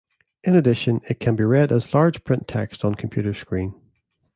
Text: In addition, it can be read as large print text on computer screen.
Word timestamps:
In 0.43 0.55
addition, 0.55 1.01
it 1.07 1.19
can 1.19 1.35
be 1.35 1.43
read 1.43 1.71
as 1.71 1.93
large 1.93 2.23
print 2.23 2.47
text 2.47 2.83
on 2.83 2.95
computer 2.95 3.35
screen. 3.35 3.75